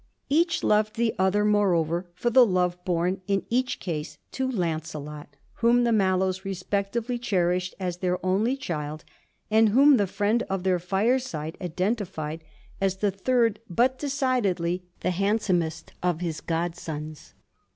Each 0.29 0.63
loved 0.63 0.95
the 0.95 1.13
other 1.19 1.45
moreover 1.45 2.09
for 2.15 2.31
the 2.31 2.43
love 2.43 2.75
borne 2.83 3.21
in 3.27 3.45
each 3.51 3.79
case 3.79 4.17
to 4.31 4.49
Lancelot, 4.51 5.35
whom 5.57 5.83
the 5.83 5.91
Mallows 5.91 6.43
respectively 6.43 7.19
cherished 7.19 7.75
as 7.79 7.97
their 7.97 8.17
only 8.25 8.57
child 8.57 9.05
and 9.51 9.69
whom 9.69 9.97
the 9.97 10.07
friend 10.07 10.41
of 10.49 10.63
their 10.63 10.79
fireside 10.79 11.55
identified 11.61 12.43
as 12.81 12.97
the 12.97 13.11
third 13.11 13.59
but 13.69 13.99
decidedly 13.99 14.83
the 15.01 15.11
handsomest 15.11 15.93
of 16.01 16.19
his 16.19 16.41
godsons. 16.41 17.35